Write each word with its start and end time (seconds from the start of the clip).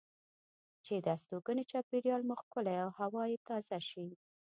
چې 0.85 0.93
د 1.03 1.07
استوګنې 1.15 1.63
چاپیریال 1.71 2.21
مو 2.29 2.35
ښکلی 2.41 2.77
او 2.83 2.89
هوا 2.99 3.23
یې 3.31 3.37
تازه 3.47 3.79
شي. 3.89 4.07